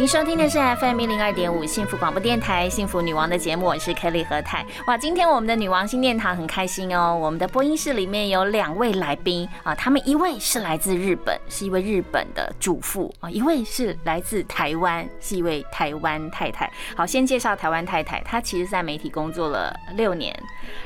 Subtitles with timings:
[0.00, 4.64] 您收听的是 FM 一零二点五幸福广播电台幸福女王的节目，我是 Kelly 何太。
[4.86, 7.14] 哇，今天我们的女王新殿堂很开心哦。
[7.14, 16.72] 我们的播音室里面有两位来宾啊，他们一位是来自日本，是一位日本的主妇啊，一位是来自台湾，是一位台湾太太。
[16.96, 20.34] 好，先介绍台湾太太，她其实在媒体工作了六年，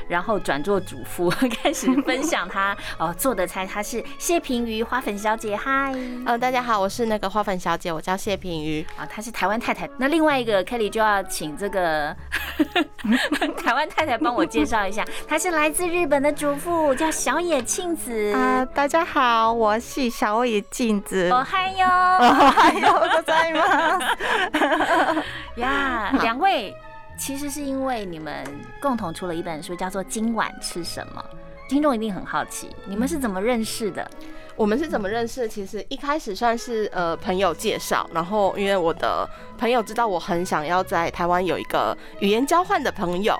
[0.09, 1.29] 然后转做主妇，
[1.63, 3.65] 开始分享她 哦做的菜。
[3.65, 8.85] 她是谢平瑜花粉小姐，嗨，呃，大家好，我是那个花粉小姐，我叫谢平瑜。
[8.97, 9.88] 啊，她是台湾太太。
[9.98, 12.14] 那另外一个 Kelly 就要请这个
[13.56, 18.32] 台湾太太帮我介绍一下，她是来自日本的主妇，叫小野庆子。
[18.34, 21.30] 啊，大家好，我是小野静子。
[21.30, 23.62] 哦嗨哟，哦嗨哟，ございま
[24.00, 25.24] す。
[25.56, 26.74] 呀，两位
[27.18, 28.44] 其实是因为你们
[28.80, 31.24] 共同出了一本书，叫做《今晚吃什么》，
[31.70, 34.10] 听众一定很好奇，你们是怎么认识的？
[34.55, 35.47] 我们是怎么认识？
[35.47, 43.37] 其实一开始算是呃朋友介绍，然后因为我的朋友知道我很想要在台湾有一个语言交换的朋友，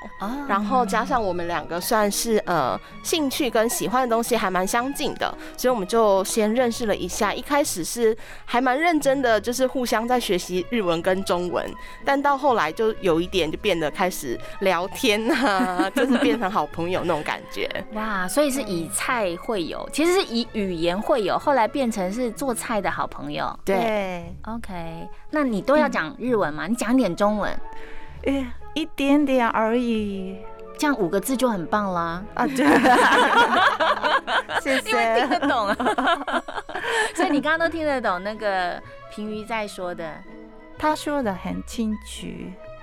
[0.47, 7.33] 然后加上我们两个算是呃兴趣跟喜欢的东西还蛮相近的，所以我们就先认识了一下。
[7.33, 11.65] 一开始是还蛮认真的，就是互相在学习日文跟中文，
[12.03, 17.69] 但到后来就有一点就变得开始聊天啊，就是变成好朋友那种感觉。
[17.93, 21.04] 哇，所以是以菜会友，其实是以语言。
[21.05, 26.65] 会有后来变成是做菜的好朋友，对，OK，那你都要讲日文吗？
[26.65, 27.55] 你讲点中文，
[28.25, 30.35] 哎，一点点而已，
[30.79, 32.23] 这样五个字就很棒啦。
[32.33, 32.65] 啊，对，
[34.61, 35.67] 谢谢，因为听得懂。
[35.67, 36.43] 啊，
[37.13, 40.11] 所以你刚刚都听得懂那个平鱼在说的，
[40.75, 42.25] 他说的很清楚，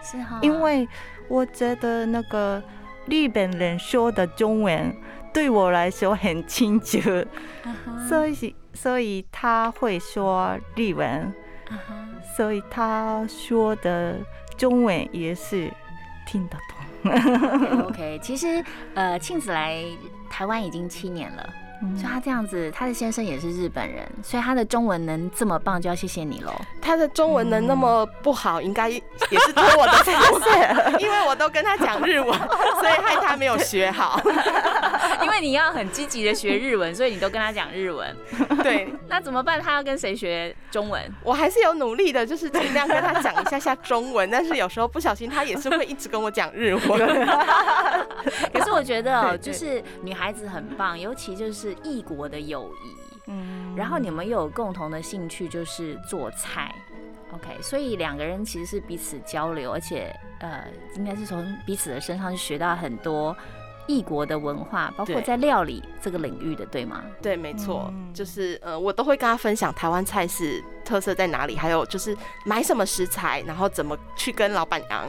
[0.00, 0.88] 是哈，因为
[1.26, 2.62] 我觉得那个
[3.06, 4.96] 日本人说的中文。
[5.32, 7.00] 对我来说很清楚，
[8.08, 11.32] 所以所以他会说日文，
[12.36, 14.16] 所以他说的
[14.56, 15.70] 中文也是
[16.26, 17.82] 听得懂。
[17.88, 18.62] OK，其实
[18.94, 19.82] 呃，庆子来
[20.30, 21.48] 台湾已经七年了。
[21.96, 26.52] 所以他这样子，他的先生也是日本人，所以他的中文能这么棒，就要谢谢你喽。
[26.80, 29.00] 他的中文能那么不好，应该也
[29.44, 32.38] 是托我的 福，因为我都跟他讲日文，
[32.78, 34.20] 所以害他没有学好。
[35.24, 38.16] 因为你要很积极的学日文，所以你都跟他讲日文。
[38.62, 39.60] 对，那怎么办？
[39.60, 41.02] 他要跟谁学中文？
[41.22, 46.82] 我还是有努力的，就是尽量跟他讲一下下中文，但是有时候不小心，他也是会一直跟我讲日文。
[48.52, 51.76] 可是我觉得，就是女孩子很棒，尤其就是。
[51.82, 52.96] 异国的友谊，
[53.26, 56.72] 嗯，然后你们又有共同的兴趣，就是做菜
[57.32, 63.36] ，OK，所以两个人其实是彼此交流，而且呃，应该是从彼此的身上学到很多
[63.86, 67.02] 异国的文化，包括在料理这个领域的，对吗？
[67.20, 75.06] 对，没错，就是呃，我都会跟他分享台湾菜是特色在哪里，还有就是买什么食材，然后怎么去跟老板娘。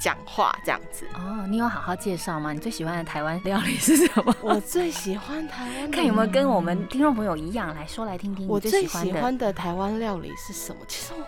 [0.00, 2.52] 讲话这样子哦，你有好好介绍吗？
[2.52, 4.34] 你最喜欢的台湾料理是什么？
[4.42, 8.48] 我最喜欢台湾，看有没有跟我们听众朋友一样，来说来听听。
[8.48, 10.80] 我最喜欢的台湾料理是什么？
[10.88, 11.24] 其实我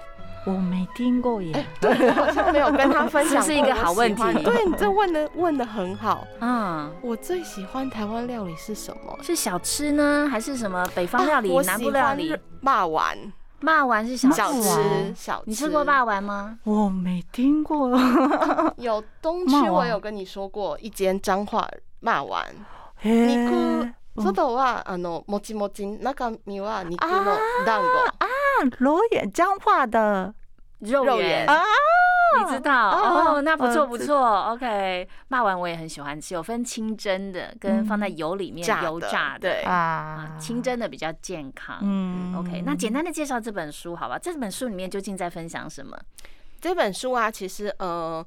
[0.46, 3.42] 我没听过耶，对，好像没有跟他分 享。
[3.42, 6.26] 这是一个好问题，对你这问的问的很好。
[6.40, 9.18] 嗯，我最喜欢台湾料理是什么？
[9.22, 12.36] 是小吃呢，还是什么北方料理、南部料理？
[12.60, 13.16] 骂完。
[13.60, 15.42] 骂丸是小吃，小吃。
[15.46, 16.58] 你吃过骂丸吗？
[16.64, 17.98] 我没听过。
[18.76, 21.66] 有东区，我有跟你说过一间彰化
[22.00, 22.44] 骂丸。
[23.00, 27.87] 你く外はあのもちもち中身は肉の団子。
[28.19, 28.27] 啊，
[28.79, 30.33] 罗眼彰化的
[30.79, 31.63] 肉圆啊。
[32.37, 35.09] 你知道哦，那不错不错，OK。
[35.29, 41.79] 骂完我也很喜欢吃，有分清蒸的跟放在油里面油炸的，对啊，清蒸的比较健康。
[41.81, 42.61] 嗯，OK。
[42.63, 44.19] 那简单的介绍这本书好吧？
[44.19, 45.97] 这本书里面究竟在分享什么？
[46.61, 48.23] 这本书啊，其实呃，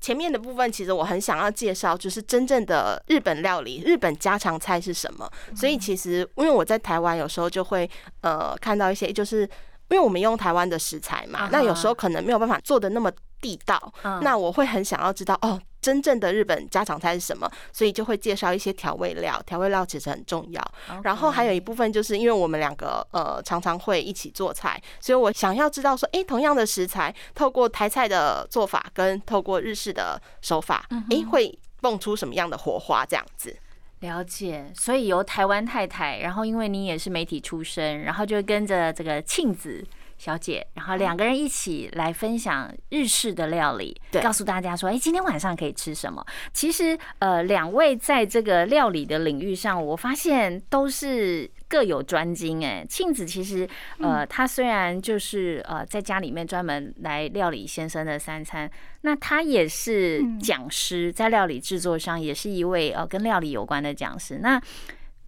[0.00, 5.30] 前面的部分其实我很想要介绍，就是真正的日本料理，日本家常菜是什么。
[5.54, 7.88] 所以其实因为我在台湾，有时候就会
[8.20, 9.42] 呃看到一些，就是
[9.88, 13.10] 因为我们用台湾的食材嘛，那有时候可能没有办法做的那么。
[13.38, 20.60] 地道，那我会很想要知道哦，真正的日本家常菜是什么，所以就会介绍一些调味料，调味料其实很重要。
[21.04, 33.06] 然后还有一部分就是因为我们两个呃常常会一起做菜，所以我想要知道说，哎，同样的食材，透过台菜的做法跟透过日式的手法，哎，会蹦出什么样的火花？
[33.06, 33.56] 这样子。
[34.00, 39.82] 了解，所以由台湾太太，然后因为你也是媒体出身，然后就跟着这个庆子
[40.18, 46.24] 小姐，然后两个人一起来分享日式的料理，告诉大家说，哎，今天晚上可以吃什么？
[46.52, 51.50] 其实，呃，两位在这个料理的领域上，我发现都是。
[51.68, 53.68] 各有专精哎，庆子其实
[53.98, 58.70] 呃，他虽然就是呃，在家里面专门来料理先生的三餐，
[59.00, 64.38] 那他也是讲师，在料理制作上也是一位呃跟料理有关的讲师。
[64.38, 64.62] 那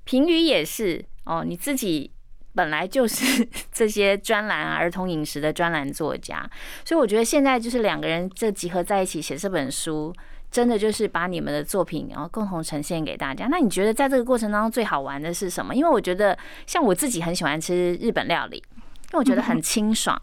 [0.05, 2.09] 平宇也是哦，你自己
[2.55, 6.49] 本来就是 这些专栏啊，儿童饮食的专栏作家，
[6.85, 10.15] 所以我觉得现在就是两个人这集合在一起写这本书。
[10.51, 13.49] 真的就是把你们的作品然后共同呈现给大家。
[13.51, 15.75] 那你觉得在这个过程当中最好玩的是什么？
[15.75, 16.35] 因为我觉得
[16.67, 20.19] 像我自己很喜欢吃日本料理，因为我觉得很清爽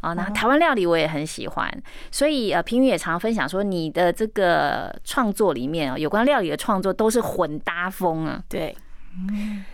[0.00, 0.12] 啊。
[0.12, 8.42] 那台湾料理我也很喜欢，所以呃，平宇也常分享说，你的这个创作里面啊，有关料理的创作都是混搭风啊。
[8.48, 8.76] 对，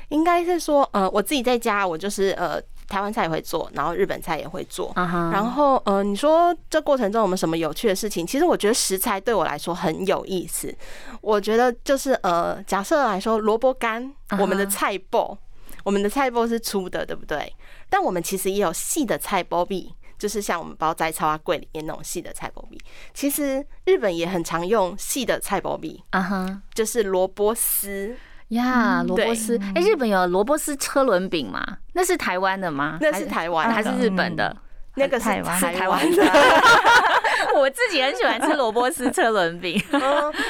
[0.08, 2.60] 应该是说呃，我自己在家我就是呃。
[2.88, 4.92] 台湾菜也会做，然后日本菜也会做。
[4.94, 8.24] 然后，呃，你说这过程中有没有什么有趣的事情？
[8.24, 10.72] 其实我觉得食材对我来说很有意思。
[11.20, 15.36] 我觉得就是，呃，假设来说萝卜干，我们的菜包，
[15.82, 17.52] 我们的菜包是粗的，对不对？
[17.90, 22.80] 但我们其实也有细的菜包币，就是像我们包在超柜里面那种细的菜包币。
[23.12, 28.16] 其实日本也很常用细的菜包币，啊哈，就是萝卜丝。
[28.48, 31.78] 呀，萝卜丝，哎，日本有萝卜丝车轮饼吗？
[31.94, 32.98] 那是台湾的吗？
[33.00, 34.56] 那是台湾还是日本的？
[34.94, 36.24] 那个是台湾，台湾的。
[37.54, 40.00] 我自己很喜欢吃萝卜丝车轮饼， 嗯，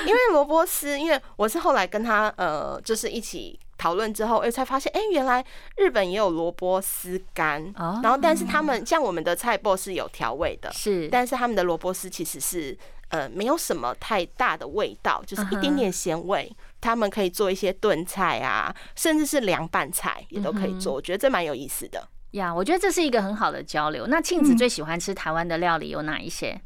[0.07, 5.45] 因为萝卜丝，因为我是后来跟他呃，就是一起讨论之后，哎，才发现，哎，原来
[5.77, 7.73] 日本也有萝卜丝干，
[8.03, 12.77] 然后但是他们像我们的菜脯是有调味的，是，但是他们的萝卜丝其实是
[13.09, 16.55] 呃没有什么太大的味道，就是一点点咸味。
[16.87, 22.55] 他们可以做一些炖菜啊，甚至是凉拌菜也都可以做，我觉得这蛮有意思的呀。
[22.55, 24.07] 我觉得这是一个很好的交流。
[24.07, 26.61] 那庆子最喜欢吃台湾的料理有哪一些？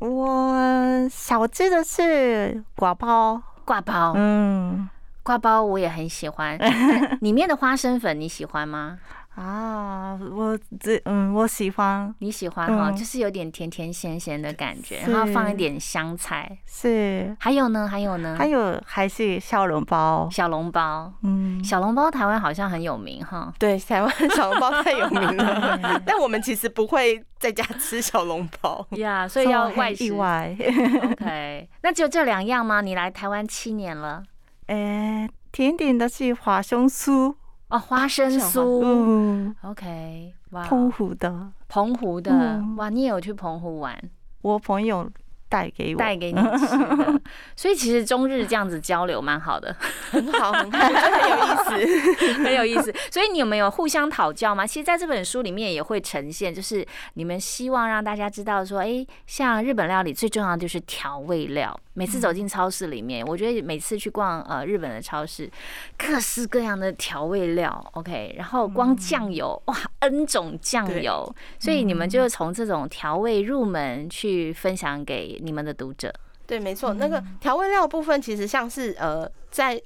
[0.00, 4.88] 我小吃的是挂包，挂包，嗯，
[5.22, 6.58] 挂包我也很喜欢。
[7.22, 8.98] 里面的花生粉你喜欢吗？
[9.36, 17.34] 啊，我这嗯，我喜欢，你喜欢哈，就是有点甜甜咸咸的感觉，然后放一点香菜，是。
[17.40, 17.88] 还有呢？
[17.88, 18.36] 还有呢？
[18.36, 23.52] 还有还是小笼包，小笼包，嗯，小笼包台湾好像很有名哈。
[23.58, 30.04] 对，台湾小笼包太有名了， 但我们其实不会在家吃小笼包呀，所以要外食。
[30.04, 30.54] 意外。
[31.12, 32.80] OK，那就这两样吗？
[32.80, 34.22] 你来台湾七年了，
[34.66, 37.36] 呃，甜点的是华生酥。
[37.70, 43.98] 哦，花生酥，OK，哇，澎湖的，澎湖的，哇，你也有去澎湖玩？
[44.42, 45.10] 我朋友。
[45.50, 47.20] 带给我，带给你吃的，
[47.56, 49.74] 所以其实中日这样子交流蛮好的，
[50.12, 52.94] 很好，很好， 很有意思， 很有意思。
[53.10, 54.64] 所以你有没有互相讨教吗？
[54.64, 61.76] 其实，在这本书里面也会呈现，就是你们希望让大家知道说，哎，像日本料理最重要的就是调味料。
[62.00, 65.50] 每次走进超市里面，我觉得每次去逛呃日本的超市，
[65.98, 75.38] 各式各样的调味料，OK，然后光酱油哇，N 种酱油，所以你们就从这种调味入门去分享给。
[75.42, 76.10] 你们的读者。
[76.46, 79.78] 对，没错，那个调味料部分其实像是呃，在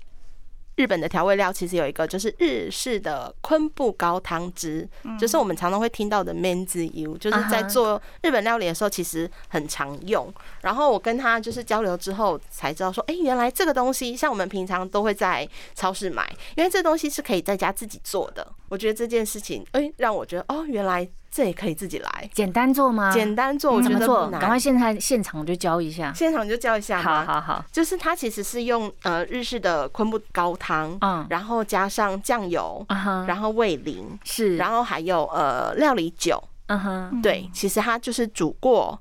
[0.76, 4.88] 日本的调味料其实有一个就是日式的昆布高汤汁，
[5.18, 10.32] 就是我们常常会听到的 men's u，就是在做日本料理的时候其实很常用。
[10.62, 18.46] 然后我跟他就是交流之后才知道说，哎，原来这个东西像我们平常都会在超市买，因为这东西是可以在家自己做的。
[18.68, 21.08] 我觉得这件事情，哎，让我觉得哦，原来。
[21.34, 23.10] 这也可以自己来，简单做吗？
[23.10, 27.02] 简单做，我觉得做，赶快现在现场就教一下，现场就教一下。
[27.02, 32.86] 好好好，就是它其实是用呃日式的昆布高汤，嗯，然后加上酱油，
[33.26, 38.96] 然后味淋，是，然后还有呃料理酒，嗯哼，对，其实它就是煮过。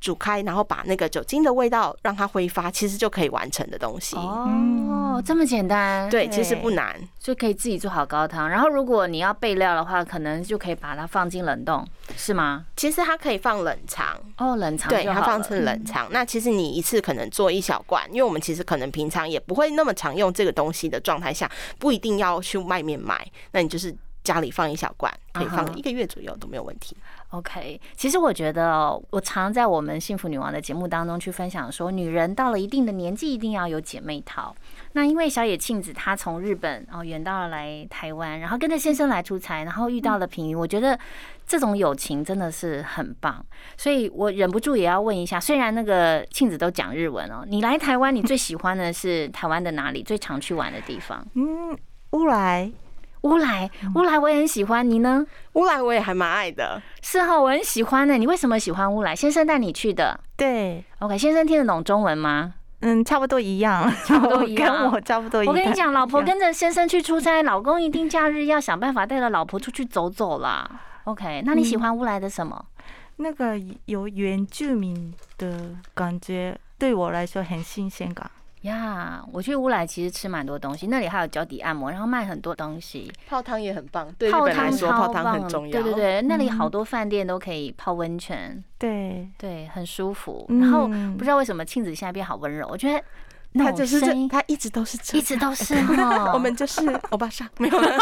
[0.00, 4.16] 煮开，然后把那个酒精的味道让它挥发，其实就可以完成的东西。
[4.16, 6.08] 哦，这么简单？
[6.08, 8.48] 对，其实不难，就可以自己做好高汤。
[8.48, 11.86] 然后，如果你要备料的话，可能就可以把它放进冷冻，
[12.16, 12.64] 是吗？
[12.76, 14.18] 其实它可以放冷藏。
[14.38, 16.06] 哦，冷藏对，它放成冷藏。
[16.10, 23.26] 那其实你一次可能做一小罐，因为我们其实可能平常也不会那么常用这个东西的状态下，不一定要去外面买。
[23.52, 23.94] 那你就是。
[24.24, 26.94] 家里放一小罐，可以放一个月左右都没有问题。
[27.30, 34.54] OK，其实我觉得哦，我常在我们幸福女王的节目当中去分享说，女人到了一定的年纪，一定要有姐妹淘。
[34.92, 40.98] 那因为小野庆子她从日本哦远道而来台湾，然后跟着先生来出差，然后遇到了平云，我觉得
[41.46, 43.44] 这种友情真的是很棒，
[43.76, 50.02] 所以我忍不住也要问一下，虽然那个庆子都讲日文哦，你来台湾，你最喜欢的是台湾的哪里？
[50.02, 51.22] 最常去玩的地方？
[51.36, 51.76] 嗯，
[52.12, 52.72] 乌来
[53.22, 55.24] 乌来，乌来我也很喜欢，你呢？
[55.54, 58.16] 乌来我也还蛮爱的，是哈，我很喜欢呢。
[58.16, 59.14] 你为什么喜欢乌来？
[59.14, 60.18] 先生带你去的。
[60.36, 62.54] 对，OK，先生听得懂中文吗？
[62.80, 65.52] 嗯，差不多一样，差不多一样 跟我差不多一样。
[65.52, 70.80] 我跟你讲，老婆 跟着先生去出差，老公一定假日要想办法带着老婆出去走走啦。
[71.04, 72.64] OK，那你喜欢乌来的什么？
[73.16, 78.30] 那个有原住民的感觉，对我来说很新鲜感。
[78.68, 85.72] 呀我去乌来其实吃蛮多东西，那里还有脚底按摩，然后卖很多东西，泡汤也很棒，对泡汤说泡汤很重要。
[85.72, 90.46] 对对对，那里嗯好多饭店都可以泡温泉，对，对，很舒服。
[90.48, 93.02] 然后嗯不知道为什么庆子现在变好温柔，我觉得
[93.64, 96.32] 他就是声音这，他一直都是一直都是哈。
[96.34, 97.90] 我们就是欧巴桑， 没有了。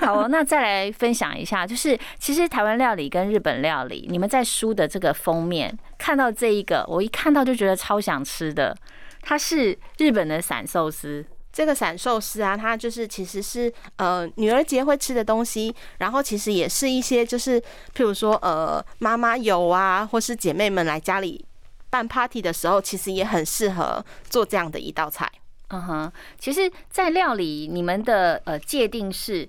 [0.00, 8.74] 好哦，那再来分享一下，就是其实台湾料理跟日本料理，你们在书的这个封面看到这一个，我一看到就觉得超想吃的，
[9.20, 11.22] 它是日本的散寿司。
[11.52, 17.60] 这个散寿司啊，它就是其实是呃女儿节会吃的东西，然后其实也是一些就是
[17.94, 21.44] 譬如说呃妈妈有啊，或是姐妹们来家里
[21.90, 25.30] 办 party 的时候，其实也很适合做这样的一道菜。
[25.72, 29.48] 嗯哼，其实，在料理你们的呃界定是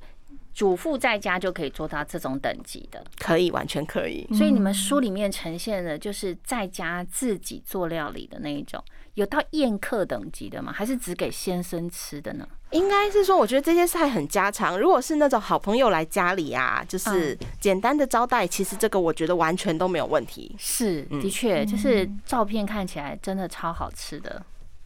[0.53, 4.27] 主妇在家就可以做到这种等级的，可以，完全可以。
[4.33, 10.71] 所以你们书里面呈现的就是在家自己做料理的那一种，有到宴客等级的吗？
[10.71, 12.47] 还是只给先生吃的呢？
[12.71, 14.79] 应该是说，我觉得这些菜很家常。
[14.79, 20.55] 如果是那种好朋友来家里啊，就是简单的招待，其实这个我觉得完全都没有问题。
[20.57, 24.41] 是，嗯的确，就是照片看起来真的超好吃的。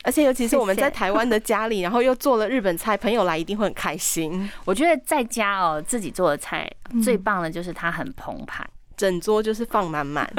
[0.05, 4.49] 而且尤其是我们在台湾的家里，然后又做了日本菜，朋友来一定会很开心。
[4.63, 8.63] 我觉得在家哦，自己做的菜嗯最棒的就是它很澎湃，
[8.95, 10.31] 整桌就是放满满，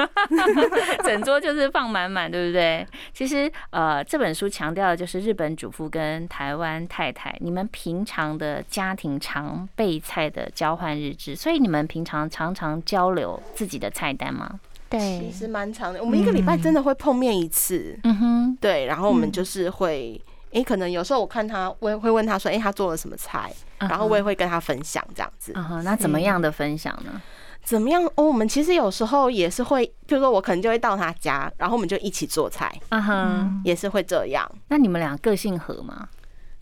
[1.04, 2.86] 整桌就是放满满，对不对？
[3.12, 14.60] 其实呃，这本书强调的就是日本主妇跟台湾太太你们平常的家庭常备菜的交换日志，所以你们平常常常交流自己的菜单吗？
[14.90, 16.00] 其，实蛮长的。
[16.02, 20.20] 我们一个礼拜真的会碰面一次，嗯哼，对，然后我们就是会，
[20.52, 25.52] 诶，可能有时候我看他，我也会问他说，诶，他做了什么菜，然后我也会跟他分享这样子。
[25.54, 27.20] 嗯哼，那怎么样的分享呢？
[27.64, 28.04] 怎么样？
[28.14, 34.48] 哦，我们其实有时候也是会，比如说我可能就会到他家，然后我们就一起做菜，嗯哼，也是会这样。
[34.68, 36.08] 那你们俩个性合吗？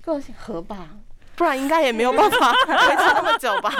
[0.02, 0.88] 个性合吧，
[1.36, 3.70] 不然应该也没有办法 维持那么久吧。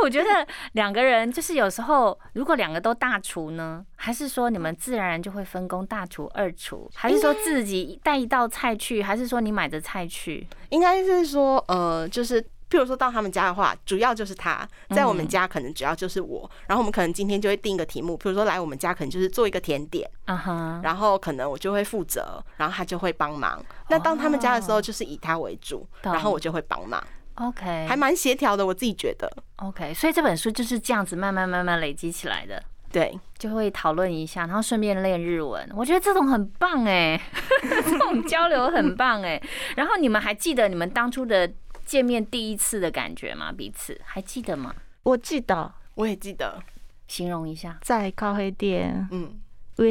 [0.00, 10.48] 那我觉得两个人就是有时候，如果两个都大厨呢，还是说你们自然而然就会分工大厨、二厨，还是说自己带一道菜去，还是说你买的菜去？
[10.70, 12.42] 应该是说，呃，就是。
[12.70, 14.64] 譬如说到他们家的话，主要就是他，
[14.94, 23.60] 在我们家可能主要就是我，然后我们可能今天就会定一个题目，譬如说来我们家可能就是做一个甜点，啊哈，然后可能我就会负责，然后他就会帮忙。
[23.88, 27.04] 那到他们家的时候，就是以他为主，懂然后我就会帮忙，
[27.39, 29.29] OK，还蛮协调的，我自己觉得。
[29.57, 32.63] OK，所以这本书就是这样子慢慢慢慢累积起来的。
[32.91, 35.69] 对，就会讨论一下，然后顺便练日文。
[35.75, 37.19] 我觉得这种很棒哎，
[37.61, 39.41] 这种交流很棒哎。
[39.75, 41.51] 然后你们还记得你们当初的
[41.83, 43.51] 见面第一次的感觉吗？
[43.51, 44.73] 彼此还记得吗？
[45.03, 46.63] 我记得我也记得，
[47.07, 47.77] 形容一下。
[47.81, 49.41] 在咖啡店嗯，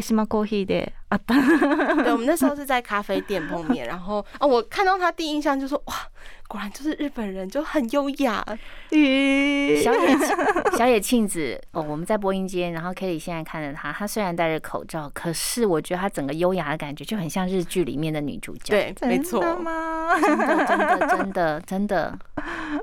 [0.01, 5.94] 上島コーヒーで 对， 我们那时候是在咖啡店碰面，然后哦，我看到他第一印象就说哇，
[6.48, 8.44] 果然就是日本人，就很优雅。
[9.82, 10.38] 小野庆
[10.78, 20.20] 小野庆子哦，我们在播音间，然后 Kelly 现在看着她，她虽然戴着口罩，可是我觉得她整个优雅的感觉就很像日剧里面的女主角。，对，没错，真的吗？
[20.22, 22.20] 真的真的真的真的，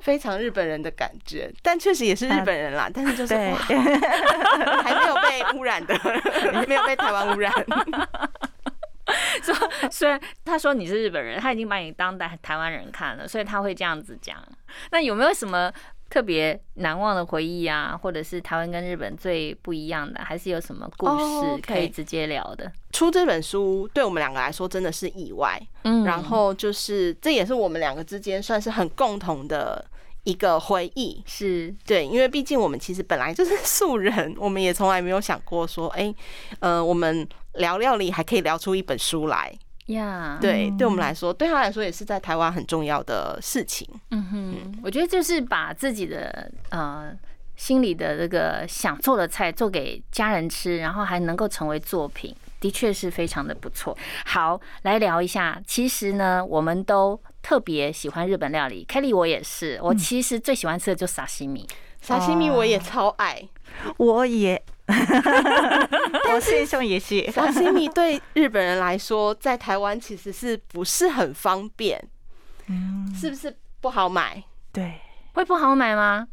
[0.02, 5.94] 非常日本人的感觉，但确实也是日本人啦，但是就是，还没有被污染的，
[6.68, 7.52] 没有被台湾污染。
[9.90, 14.36] 虽然他说你是日本人，他已经把你当台台湾人看了，所以他会这样子讲。
[14.90, 15.72] 那有没有什么
[16.10, 22.70] 特别难忘的回忆啊，或者是台湾跟日本最不一样的，还是有什么故哦事可以直接聊的？
[22.92, 29.84] 出这本书对我们两个来说真的是意外，嗯然后就是这也是我们两个之间算是很共同的
[30.26, 31.22] 一个回忆。
[31.24, 36.14] 是对，因为毕竟我们其实本来就是素人，我们也从来没有想过说，哎、
[36.60, 39.50] 呃，我们聊料理还可以聊出一本书来。
[39.86, 43.88] 呀，对，对我们来说，对他来说也是在台湾很重要的事情。
[44.10, 47.12] 嗯哼，我觉得就是把自己的呃
[47.54, 53.96] 心里的这个想做的菜做给家人吃，然后还能够成为作品，的确是非常的不错。
[54.24, 57.16] 好，来聊一下，其实呢，我们都
[57.46, 61.64] 特别喜欢日本料理，Kelly 我也是，我其实最喜欢吃的就沙西米，
[62.00, 63.40] 沙西米我也超爱，
[63.98, 64.60] 我也。
[66.32, 72.02] 我先生也是，沙西米对日本人来说，在台湾其实是不是很方便？
[72.66, 74.42] 嗯，是不是不好买？
[74.72, 74.98] 对，
[75.34, 76.26] 会不好买吗？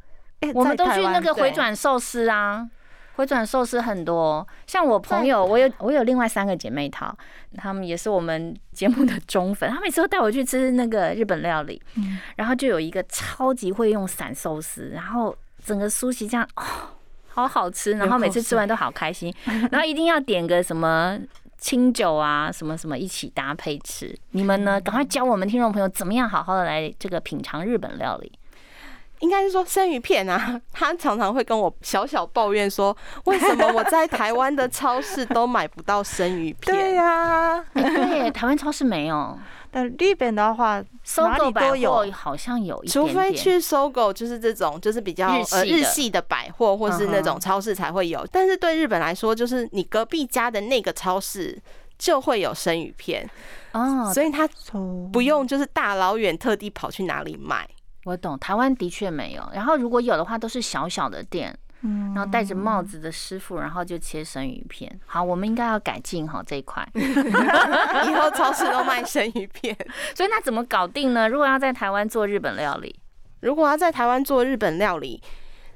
[0.56, 2.68] 我们都去那个回转寿司啊，
[3.16, 4.46] 回转寿司很多。
[4.68, 7.16] 像我朋友，我有我有另外三个姐妹淘，
[7.58, 11.82] 她们也是我们节目的忠粉，她每次都带我去吃那个日本料理。
[12.36, 16.64] 然后就有一个超级会用散寿司，然后整个苏西这样哦。
[17.36, 19.34] 好好吃，然后每次吃完都好开心，
[19.72, 21.18] 然后一定要点个什么
[21.58, 24.16] 清酒啊，什么什么一起搭配吃。
[24.32, 24.80] 你们呢？
[24.80, 28.32] 赶快教我们听众朋友怎么样好好的来这个品尝日本料理。
[29.24, 36.76] 应该是说生鱼片啊，他常常会跟我小小抱怨说，为什么我在台湾的超市都买不到生鱼片？
[36.76, 39.40] 对呀，对，台湾超市没有。
[39.72, 48.28] 但日本的话，搜狗百货好像有一除非去搜狗，就是这种，就是比较呃日系的百货，或是那种超市才会有。
[48.30, 51.58] 但是对日本来说，就是你隔壁家的那个超市
[51.98, 53.28] 就会有生鱼片
[53.72, 54.48] 哦，所以他
[55.14, 57.68] 不用就是大老远特地跑去哪里买。
[58.06, 59.50] 我懂，台湾的确没有。
[59.54, 61.58] 然后如果有的话，都是小小的店。
[61.86, 64.90] 然后戴着帽子的师傅，然后就切生鱼片。
[65.06, 69.76] 好，我们应该要改进哈这一块， 以后超市都卖生鱼片。
[70.16, 71.28] 所以那怎么搞定呢？
[71.28, 72.96] 如果要在台湾做日本料理，
[73.42, 75.22] 如果要在台湾做日本料理，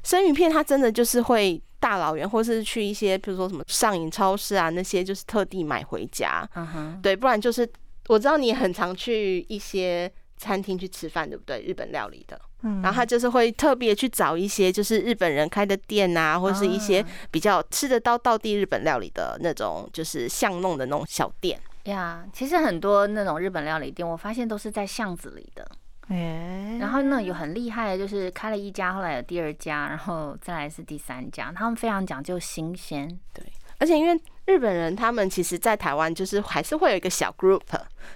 [0.01, 6.48] 生鱼片它真的就是会大老远，或是去一些比如说什么上影超市啊那些，就是特地买回家。
[6.55, 7.69] 嗯哼，对，不然就是
[8.07, 11.62] 我知道你很常去一些餐厅去吃饭，对不对？
[11.62, 12.39] 日本料理的。
[12.63, 22.25] 嗯然后他就是会特别去找一些就是日本人开的店啊，或者是一些比较吃得到道地日本料理的那种，就是巷弄的那种小店呀。
[22.34, 25.70] 其实很多那种日本料理店，我发现都是在巷子里的。
[26.08, 33.08] 哎，然后呢有很厉害的，就是开了一家，后来有第二家，然后再来是第三家，他们非常讲究新鲜。
[33.34, 33.45] 对，
[33.79, 37.62] 而且因为日本人他们其实，在台湾就是还是会有一个小 group，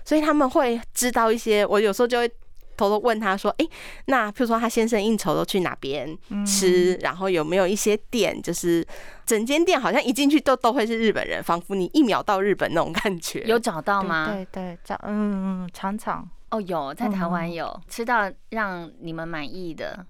[0.04, 1.64] 所以他们会知道一些。
[1.66, 2.30] 我有时候就会。
[2.78, 3.66] 偷偷问他说：“哎，
[4.04, 6.94] 那譬如说他先生应酬都去哪边吃？
[7.00, 8.86] 然后有没有一些店，就是
[9.24, 13.40] 整间店好像一进去都都会是日本人，仿佛你一秒到日本那种感觉。
[13.46, 14.26] 有找到吗？
[14.30, 20.04] 对对，找嗯常常哦有在台湾有吃到让你们满意的。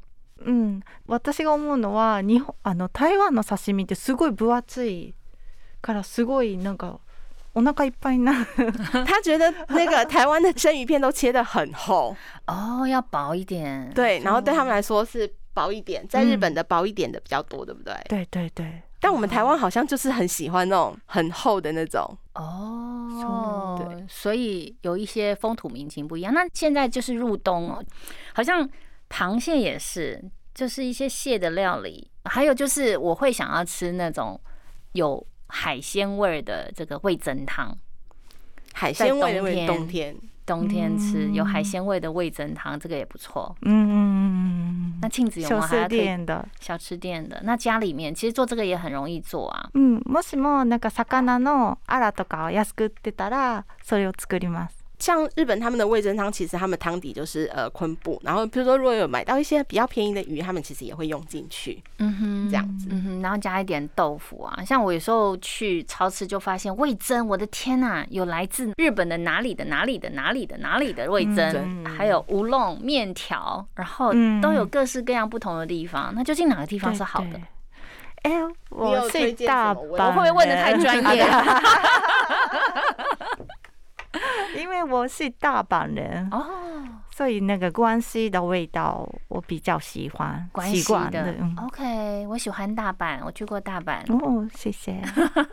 [0.44, 5.14] 嗯，私が思うのは日本あの台湾の刺身ってすごい分厚い
[5.83, 6.99] からすごいなんか。”
[7.57, 8.46] 我那个一般呢，
[9.07, 12.14] 他觉得那个台湾的生鱼片都切的很厚
[12.46, 13.90] 哦，要薄一点。
[13.94, 17.94] 对，然后对他们来说是薄一点，在日本的薄一点的比较多，对不对？
[18.11, 18.83] 对对对。
[19.01, 22.03] 但我们台湾好像就是很喜欢那种很厚的那种
[22.35, 23.83] 哦。
[23.83, 26.35] 对，所以有一些风土民情不一样。
[26.35, 27.83] 那现在就是入冬哦，
[28.35, 28.68] 好像
[29.09, 30.22] 螃蟹也是，
[30.53, 34.38] 就是一些蟹的料理，还有就是我会想要吃那种
[34.92, 35.27] 有。
[35.51, 37.77] 海鲜味的这个味增汤，
[38.72, 43.55] 海鲜味的冬天冬天吃有海鲜味的味增汤，这个也不错。
[43.62, 44.99] 嗯嗯嗯嗯。
[45.03, 45.66] 那庆子有吗？
[45.66, 49.68] 小吃店的小吃店的，那家里面其实做这个也很容易做啊。
[49.75, 54.80] 嗯，もしもなんか魚のアラとかを安く売ってたらそれを作ります。
[55.02, 64.64] 像日本他们的味噌汤，其实他们汤底就是呃昆布，然后比如说如果有买到一些比较便宜的鱼，他们其实也会用进去，嗯哼，这样子，嗯哼，然后加一点豆腐啊。
[64.64, 76.14] 像我有时候去超市就发现味噌，我的天呐，有来自日本的哪里的哪里的哪里的哪里的味噌，还有乌龙面条，然后都有各式各样不同的地方。
[76.16, 77.42] 那究竟哪个地方是好的？
[78.22, 78.34] 哎，
[78.70, 81.26] 我是大，我会不会问的太专业？
[84.57, 86.45] 因为我是大阪人哦，
[87.15, 91.34] 所以那个关西的味道我比较喜欢，习惯的。
[91.57, 94.01] OK，我喜欢大阪，我去过大阪。
[94.10, 95.01] 哦，谢谢。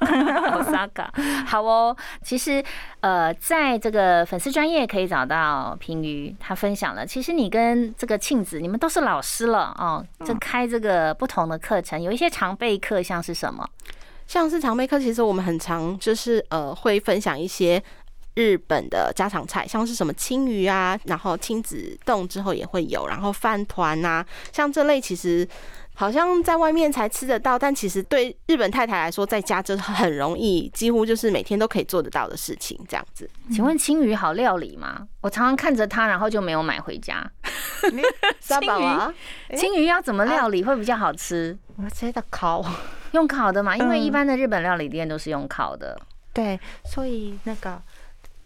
[0.01, 1.07] Osaka，
[1.47, 1.97] 好哦。
[2.23, 2.63] 其实
[3.01, 7.07] 呃，在这个粉丝专业可以找到平鱼，他分享了。
[7.07, 13.69] 其实你跟这个庆子，你们都是老师了哦，这开这个不同的课程，有一些常备课，像是什么？
[14.27, 17.83] 像是常备课，其实我们很常就是呃会分享一些。
[18.39, 25.47] 日本的家常菜，像是什么青鱼啊，然后亲子冻之后也会有，然后饭团啊，像这类其实。
[25.99, 32.79] 好像在外面才吃得到，但其实对日本太太来说，在家就是很容易，几乎就是每天都可以做得到的事情。
[32.89, 35.09] 这样子，请问青鱼好料理吗？
[35.21, 37.29] 我常常看着它，然后就没有买回家。
[38.39, 41.59] 青鱼，青鱼要怎么料理会比较好吃？
[41.75, 42.65] 我觉得烤，
[43.11, 46.01] 用烤的嘛，因为一般的日本料理店都是用烤的。
[46.33, 47.83] 对，所以那个。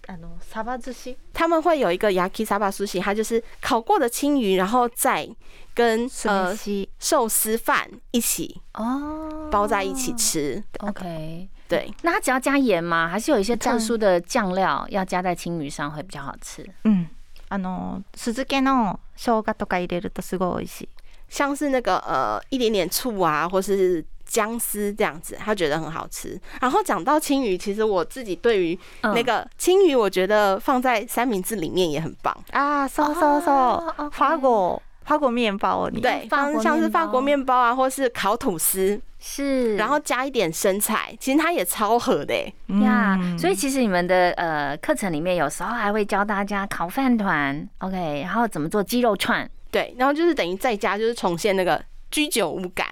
[0.08, 5.28] 啊喏，沙巴寿司他们会有一个 yaki 沙巴寿司，它就是烤过的青鱼，然后再
[5.74, 6.56] 跟呃
[6.98, 10.64] 寿司饭一起哦包在一起吃。
[10.80, 13.10] OK，对，那它只要加盐吗？
[13.10, 16.66] 还是有一些特殊的酱料要加在青鱼上会比较好吃？
[16.84, 17.08] 嗯，
[17.50, 20.90] あの酢漬けの生姜とか入れるとすごい美味しい。
[21.30, 24.06] 像是那个呃一点点醋啊，或是。
[24.33, 26.41] 姜丝这样子，他觉得很好吃。
[26.59, 32.35] 然后讲到青鱼，其实我自己对于那个青鱼，我觉得放在三明治里面也很棒。
[32.53, 32.89] 啊。
[32.89, 42.35] 嗖嗖嗖，法国法国面包，对，放像是法国面包啊，或是烤吐司，是，然后加一点生菜，其实它也超合的
[42.81, 43.19] 呀。
[43.39, 52.89] 所以其实你们的呃课程里面有时候还会教大家烤饭团，OK，然后怎么做鸡肉串，对，然后就是等于在家就是重现那个居酒屋感。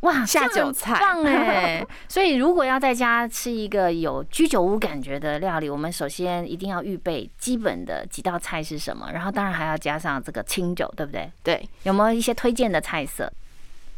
[0.00, 1.86] 哇，下酒菜棒哎！
[2.08, 11.30] 所以如果要在家吃一个有居酒屋感觉的料理，我们首先一定要预备基本的几道菜是什么，然后当然还要加上这个清酒，对不对？
[11.44, 13.32] 对，有没有一些推荐的菜色？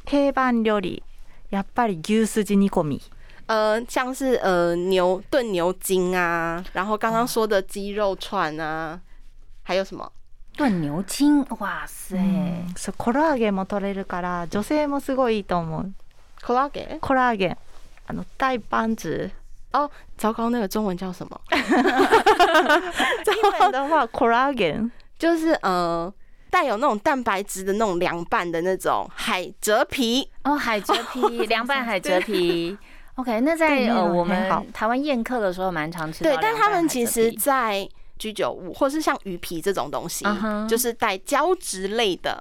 [0.04, 1.02] 定番料理
[1.50, 3.00] やっぱり牛すじ煮込み，
[3.46, 9.00] 呃，像是呃牛炖牛筋啊，然后刚刚说的鸡肉串啊，
[9.62, 10.12] 还有什么？
[10.59, 12.17] 炖牛筋，哇塞！
[12.75, 15.93] そうコラーゲンも取れるから女性もすごいいいと思う。
[16.45, 16.99] コラーゲン？
[16.99, 17.57] コラーゲン，
[18.07, 19.31] あの大棒子。
[19.71, 21.39] 哦，糟糕，那个中文叫什么？
[21.49, 21.63] 英
[23.61, 26.13] 文的话，collagen 就是呃
[26.49, 30.29] 带有那种蛋白质的那种凉拌的那种海蜇皮。
[30.43, 32.77] 哦，海蜇皮， 凉拌海蜇皮。
[33.15, 36.25] OK，那在呃我们台湾宴客的时候蛮常吃。
[36.25, 37.87] 对，但他们其实，在
[38.19, 40.25] 居酒屋，或是像鱼皮这种东西，
[40.67, 42.39] 就是带胶质类的，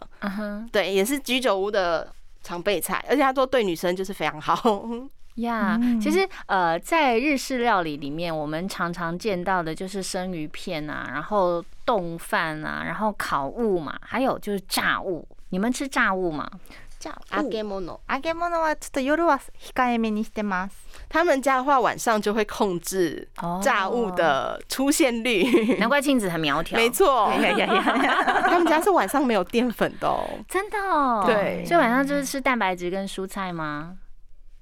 [0.70, 2.12] 对，也是居酒屋的
[2.42, 4.84] 常备菜，而且它都对女生就是非常好
[5.36, 5.78] 呀。
[6.02, 15.26] 其实呃，在日式料理里面，我们常常见到的就是生鱼片啊，然后冻饭啊，然后烤物嘛，还有就是炸物。
[15.50, 16.50] 你们吃炸物吗？
[16.99, 20.75] じゃあ揚げ物揚げ物はちょっと夜は控えめにしてます。
[21.09, 23.27] 他们家的话晚上就会控制
[23.61, 26.77] 炸物的出现率， 难怪镜子很苗条。
[26.77, 31.23] 没错，他 们家是晚上没有淀粉的哦，真的哦。
[31.25, 33.97] 对，所以晚上就是吃蛋白质跟蔬菜吗？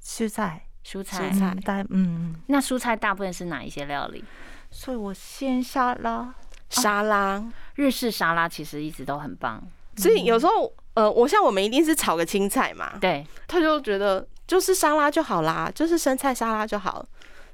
[0.04, 1.56] 蔬菜，蔬菜，蔬菜。
[1.64, 4.26] 但嗯，那蔬菜大部分是哪一些料理？
[4.72, 6.34] 所以我先沙拉，
[6.70, 7.44] 沙拉，
[7.76, 9.62] 日式沙拉其实一直都很棒。
[9.97, 10.73] 所以有时候。
[10.97, 17.05] 呃，我像我们一定是炒个青菜嘛，对，他就觉得就是沙拉就好啦，就是生菜沙拉就好，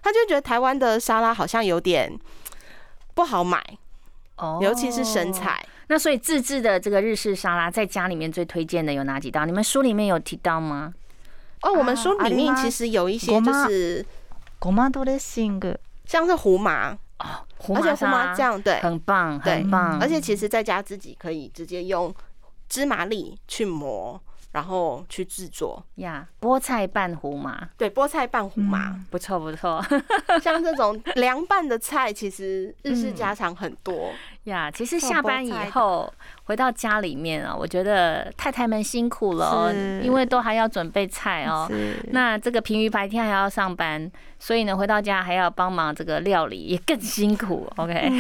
[0.01, 2.17] 他就觉得台湾的沙拉好像有点
[3.15, 3.61] 不好买，
[4.37, 5.61] 哦，尤其是生菜。
[5.89, 9.45] 那所以自制的这个日式沙拉，在家里面最推荐的有哪几道？
[9.45, 10.95] 你们书里面有提到吗？
[11.63, 14.07] 哦，我们书里面其实有一些就是
[14.61, 17.43] 胡麻多的性格，像是胡麻哦，
[17.75, 22.15] 而且胡麻酱对，很棒，很棒，而且其实在家自己可以直接用。
[22.73, 24.19] 芝麻粒去磨，
[24.51, 26.27] 然后去制作呀。
[26.41, 29.85] 菠菜拌胡麻，对，菠菜拌胡麻，不错不错。
[30.43, 34.11] 像这种凉拌的菜，其实日式家常很多
[34.45, 34.71] 呀。
[34.71, 36.13] 其实下班以后
[36.45, 41.71] 回到家里面啊，我觉得太太们辛苦了哦，因为都还要准备菜哦。
[42.11, 44.11] 那这个平鱼白天还要上班。
[44.39, 47.65] 所以呢，回到家还要帮忙这个料理，也更辛苦。
[47.77, 48.11] OK，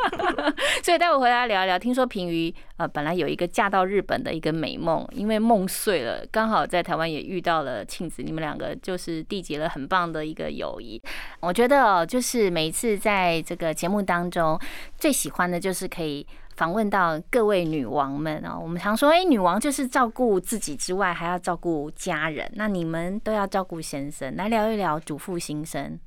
[0.82, 1.78] 所以待会回来聊一聊。
[1.78, 10.98] 听说平鱼呃，本来有一个嫁到日本的一个美梦，因为梦碎了，刚好在台湾也遇到了庆子，你们两个就是缔结了很棒的一个友谊。
[11.40, 14.58] 我觉得哦，就是每一次在这个节目当中，
[14.96, 16.26] 最喜欢的就是可以。
[16.56, 22.50] 访问到各位女王们哦，我们常说，哎，女王就是照顾自己之外，还要照顾家人。
[22.54, 25.98] 那你们都要照顾先生，来聊一聊主妇心声。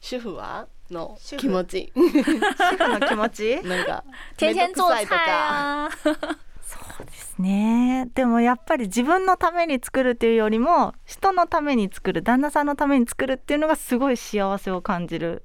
[0.00, 4.02] 主妇啊，no，気持ち，主婦の気持ち， 那个
[4.38, 5.90] 天天做菜啊。
[6.66, 8.08] そうですね。
[8.14, 15.42] でもやっぱり自分のために作るっていうよりも、人のために作る、旦那さんのために作るっていうのがすごい幸せを感じる。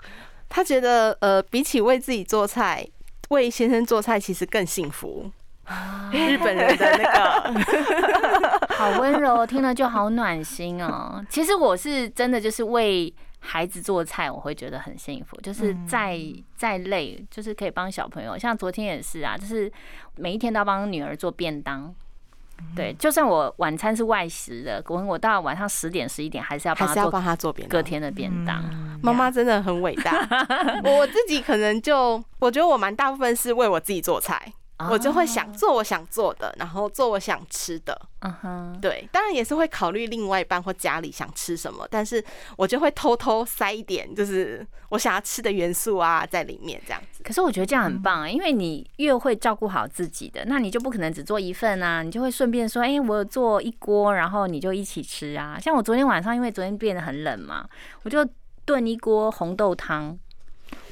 [0.48, 2.90] 他觉得，呃，比起为自己做菜。
[3.32, 5.30] 为先生做菜其实更幸福，
[6.12, 11.26] 日本人的那个 好温柔，听了就好暖心哦。
[11.30, 15.40] 其实我是真的就是为孩子做菜，我会觉得很幸福。
[15.42, 16.20] 就是再
[16.56, 18.38] 再累，就是可以帮小朋友。
[18.38, 19.72] 像昨天也是啊，就是
[20.18, 21.94] 每一天都要帮女儿做便当。
[22.76, 28.64] 对，就算我晚餐是外食的，我我到晚上十点十一点还是要还是要帮他做便隔天的便当。
[29.02, 30.28] 妈妈真的很伟大。
[30.84, 34.54] 我自己可能就我觉得我蛮大部分是为我自己做菜。
[34.90, 37.96] 我就会想做我想做的，然后做我想吃的。
[38.22, 42.24] 嗯哼，对，当然也是会考虑另外一半或家里想吃什么，但是
[42.58, 47.22] 我就会偷偷塞一点，就是我想要吃的元素啊在里面这样子。
[47.24, 55.60] 可是我觉得这样很棒啊，因为你越会照顾好自己的，那你就不可能只做一份啊，你就会顺便说，哎，我做一锅，然后你就一起吃啊。
[55.62, 57.64] 像我昨天晚上，因为昨天变得很冷嘛，
[58.02, 58.28] 我就
[58.72, 60.18] 炖一锅红豆汤。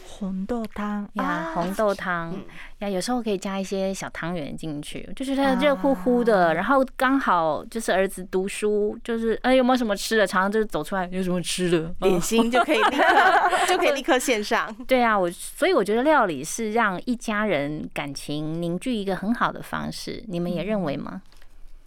[0.06, 2.36] 红豆汤呀，红豆汤
[2.80, 6.54] 呀，有时候可以加一些小汤圆进去，就是它热乎乎的。
[6.56, 10.28] 然后刚好就是儿子读书，就是哎有没有什么吃的？
[10.28, 14.76] 常常就是走出来有什么吃的 点心就可以立刻就可以立刻献上。
[14.86, 20.22] 对啊，我所以我觉得料理是让一家人感情凝聚一个很好的方式。
[20.28, 21.22] 你们也认为吗？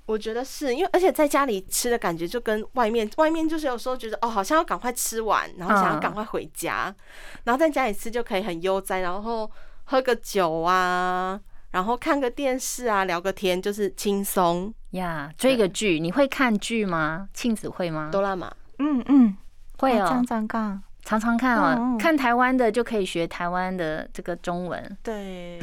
[0.07, 6.95] 我觉得是因为，而且在家里吃的感觉就跟外面，外面就是有时候觉得哦，好像要赶快吃完，然后想要赶快回家，
[7.45, 9.51] 然后在家里吃就可以很悠哉，然后
[9.85, 15.33] 喝个酒啊，然后看个电视啊，聊个天，就是轻松呀。
[15.39, 17.29] 追个剧，你会看剧吗？
[17.33, 18.11] 庆子会吗？
[18.13, 19.37] 哆啦 A 嗯嗯，
[19.79, 20.07] 会哦。
[20.09, 20.83] 张张杠。
[21.05, 24.97] 常常看啊，看台湾的就可以学台湾的这个中文。
[25.03, 25.61] 对，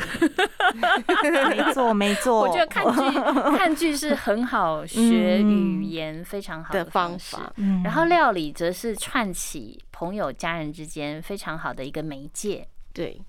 [1.50, 2.42] 没错没错。
[2.42, 3.20] 我觉得看剧
[3.58, 7.52] 看剧是很好学语言非常好的方法。
[7.84, 12.68] 然后料理则是串起朋友家人之间非常好的一个媒介。
[12.94, 13.22] 对，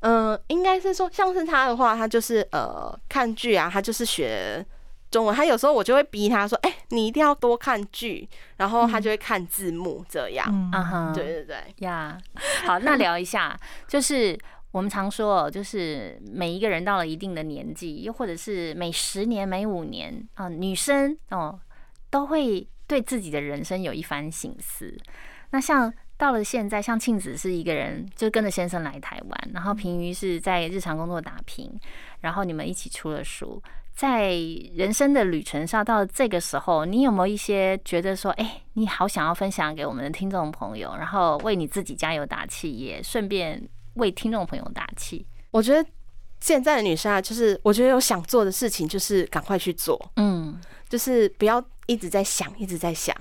[0.00, 4.64] 嗯，应该是说像是他的话，他就是呃看剧啊，他就是学。
[5.12, 10.48] 中文，他有时候我就会逼他说：“哎，你一定要多看剧。”然后他就会看字幕，这样。
[10.72, 12.18] 嗯哼，对对对呀。
[12.64, 13.54] 好，那聊一下，
[13.86, 14.36] 就是
[14.70, 21.60] 我们常说，就是每一个人到了一定的年纪，又或者是每十年、每五年啊，女生哦
[22.08, 24.96] 都会对自己的人生有一番心思。
[25.50, 31.70] 那像到了现在，像庆子是一个人，就跟着先生来台湾，然后平瑜是在日常工作打拼，
[32.20, 33.62] 然后你们一起出了书。
[33.94, 34.32] 在
[34.74, 43.62] 人生的旅程上，到这个时候，你有没有一些觉得说，哎，你好想要分享给我们的听众朋友，然后为你自己加油打气，也顺便
[43.94, 45.24] 为听众朋友打气？
[45.50, 45.88] 我觉得
[46.40, 53.14] 现在的女生啊，就是我觉得有想做的事情，就是赶快去做，嗯，就是不要一直在想，一直在想。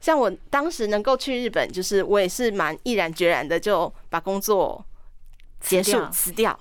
[0.00, 4.84] 像我当时能够去日本，就是我也是蛮毅然决然的就把工作
[5.60, 6.58] 结束辞掉，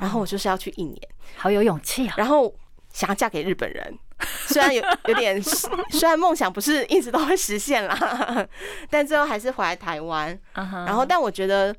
[0.00, 0.96] 然后我就是要去一年，
[1.36, 2.54] 好有勇气啊，然后。
[2.97, 3.97] 想要嫁给日本人，
[4.47, 8.47] 虽然有有点，虽然梦想不是一直都会实现啦，
[8.89, 10.39] 但最后还是回来台湾。
[10.53, 11.75] 然后，但我觉得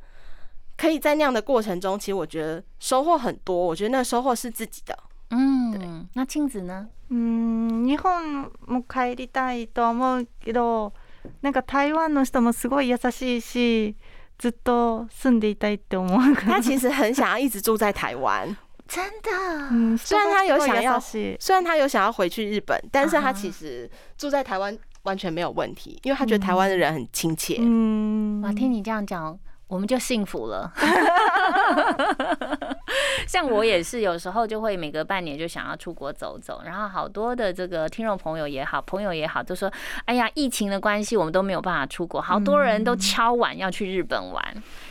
[0.76, 3.56] 可以在那样的过程中，其实我觉得收获很多。
[3.56, 4.98] 我觉得那收获是自己的。
[5.30, 5.88] 嗯，对。
[6.14, 6.88] 那庆子呢？
[7.10, 10.92] 嗯，日本も帰りたいと思うけど、
[11.42, 13.94] なんか台湾の人もすごい優しいし、
[14.38, 16.34] ずっと住んでいたいって思う。
[16.34, 18.56] 他其实很想要一直住在台湾。
[18.89, 19.29] 真的，
[19.71, 27.57] 嗯，虽然他有想要，虽然他有想要回去日本，但是他其实住在台湾完全没有问题，因为他觉得台湾的人很亲切。
[27.59, 29.37] 嗯，哇，听你这样讲，
[29.69, 30.69] 我们就幸福了。
[33.27, 39.71] 像我也是，有时候就会每隔半年就想要出国走走，然后好多的这个听众朋友也好，朋友也好，都说，
[40.05, 44.43] 哎呀，疫情的关系，我们都没有办法出国，好多人都敲碗要去日本玩。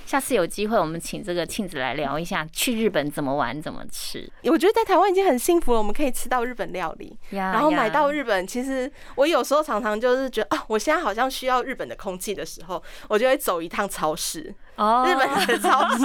[0.07, 4.31] 下次有机会，我们请这个庆子来聊一下去日本怎么玩、怎么吃。
[4.45, 8.47] 我觉得在台湾已经很幸福了，我们可以吃到日本料理，然后买到日本。
[8.47, 14.55] 其实我有时候常常就是觉得啊，我现在好像需要日本的空气的时候，我就会走一趟超市。
[14.79, 15.99] 哦，日本的超市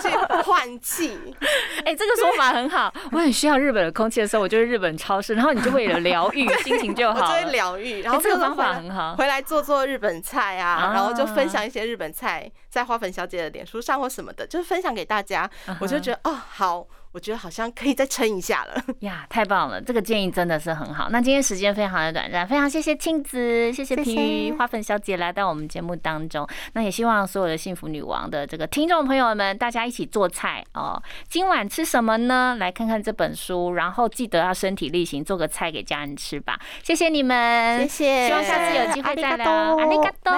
[0.00, 1.18] 去换气，
[1.84, 2.92] 哎，这个说法很好。
[3.12, 7.20] 我很需要日本的空气的时候，我就日本超市，然后你就会有疗愈，心情就好。
[7.20, 9.14] 我就会疗愈，然后这个方法很好。
[9.16, 15.48] 回来做做日本菜啊，然后就分享一些日本菜，在花粉小姐的脸书上或什么的，就是分享给大家。
[15.78, 16.86] 我就觉得哦，好。
[17.16, 19.24] 我觉得好像可以再撑一下了 呀！
[19.30, 21.08] 太棒了，这个建议真的是很好。
[21.08, 26.46] 那今天时间非常的短暂，非常谢谢庆子，谢谢皮花粉小姐来到我们节目当中。
[26.74, 31.02] 那也希望所有的幸福女王的这个听众朋友们，大家一起做菜哦。
[31.26, 32.56] 今晚吃什么呢？
[32.60, 36.60] 来看看这本书，然后记得要身体力行，做个菜给家人吃吧。
[36.82, 39.50] 谢谢你们，谢谢，希望下次有机会再聊。
[39.50, 40.34] 阿里嘎多，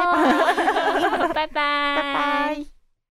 [1.34, 2.64] 拜拜。